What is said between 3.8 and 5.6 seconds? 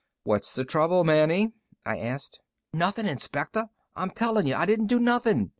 I'm telling you, I didn't do nothing.